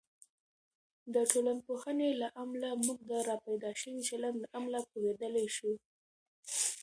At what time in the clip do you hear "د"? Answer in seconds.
1.13-1.15, 3.09-3.11